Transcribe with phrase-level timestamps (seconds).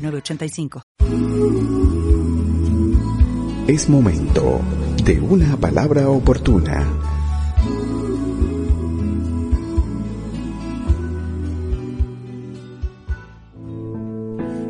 [0.00, 0.82] 906985.
[3.66, 4.60] Es momento
[5.04, 6.86] de una palabra oportuna.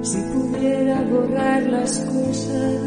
[0.02, 2.80] Si pudiera borrar las cosas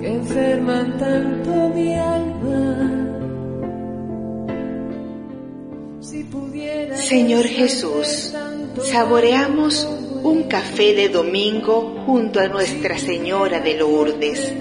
[0.00, 3.08] que enferman tanto mi alma.
[6.00, 8.34] Si pudiera Señor Jesús,
[8.90, 9.88] saboreamos
[10.22, 14.52] un café de domingo junto a Nuestra Señora de Lourdes.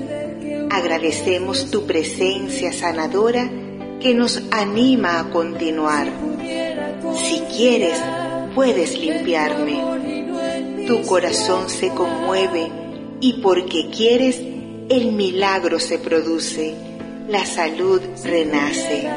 [0.70, 3.49] Agradecemos tu presencia sanadora
[3.99, 6.07] que nos anima a continuar.
[7.15, 7.98] Si quieres,
[8.54, 10.85] puedes limpiarme.
[10.85, 12.71] Tu corazón se conmueve
[13.20, 14.39] y porque quieres,
[14.89, 16.76] el milagro se produce,
[17.27, 19.10] la salud renace.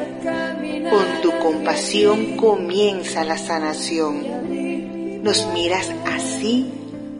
[0.89, 4.30] Con tu compasión comienza la sanación.
[5.21, 6.71] Nos miras así,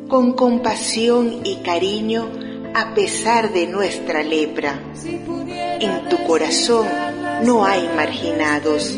[0.08, 2.30] con compasión y cariño,
[2.74, 4.80] a pesar de nuestra lepra.
[5.80, 6.88] En tu corazón
[7.44, 8.98] no hay marginados.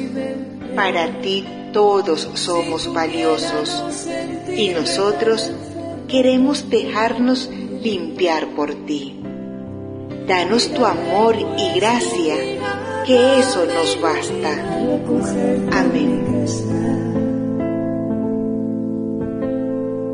[0.76, 4.08] Para ti todos somos valiosos
[4.56, 5.52] y nosotros
[6.08, 7.50] queremos dejarnos
[7.82, 9.20] limpiar por ti.
[10.28, 12.36] Danos tu amor y gracia,
[13.06, 14.52] que eso nos basta.
[15.72, 17.03] Amén.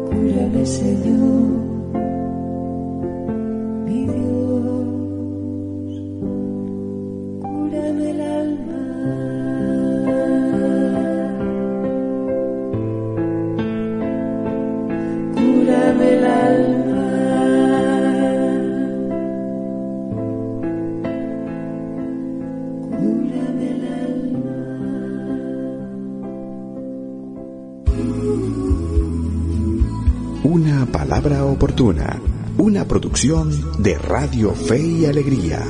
[0.10, 1.69] Cúrame, Señor,
[30.44, 32.18] Una palabra oportuna.
[32.58, 33.52] Una producción
[33.84, 35.62] de Radio Fe y Alegría.